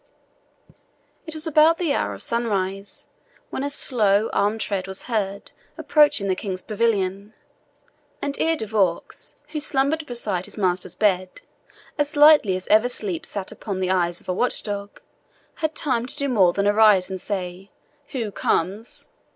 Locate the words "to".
16.07-16.15